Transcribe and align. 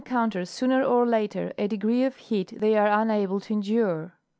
counter, 0.03 0.43
sooner 0.43 0.83
or 0.83 1.05
later, 1.05 1.53
a 1.59 1.67
degree 1.67 2.03
of 2.03 2.15
heat 2.17 2.51
they 2.59 2.75
are 2.75 2.87
unable 2.89 3.39
to 3.39 3.53
endure. 3.53 4.11